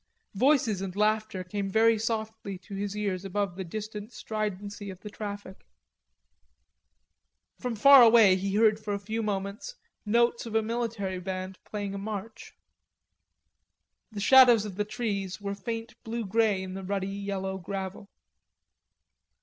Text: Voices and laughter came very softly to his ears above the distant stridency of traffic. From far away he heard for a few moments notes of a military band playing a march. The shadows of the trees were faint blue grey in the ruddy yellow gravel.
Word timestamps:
Voices 0.33 0.81
and 0.81 0.95
laughter 0.95 1.43
came 1.43 1.69
very 1.69 1.99
softly 1.99 2.57
to 2.57 2.73
his 2.73 2.97
ears 2.97 3.23
above 3.23 3.55
the 3.55 3.63
distant 3.63 4.11
stridency 4.11 4.89
of 4.89 4.99
traffic. 5.11 5.63
From 7.59 7.75
far 7.75 8.01
away 8.01 8.35
he 8.35 8.55
heard 8.55 8.79
for 8.79 8.95
a 8.95 8.99
few 8.99 9.21
moments 9.21 9.75
notes 10.03 10.47
of 10.47 10.55
a 10.55 10.63
military 10.63 11.19
band 11.19 11.59
playing 11.63 11.93
a 11.93 11.99
march. 11.99 12.55
The 14.11 14.19
shadows 14.19 14.65
of 14.65 14.73
the 14.75 14.85
trees 14.85 15.39
were 15.39 15.53
faint 15.53 15.93
blue 16.03 16.25
grey 16.25 16.63
in 16.63 16.73
the 16.73 16.81
ruddy 16.83 17.05
yellow 17.07 17.59
gravel. 17.59 18.09